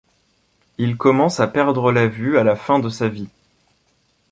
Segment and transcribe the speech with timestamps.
[0.79, 3.29] Il commence à perdre la vue à la fin de sa vie.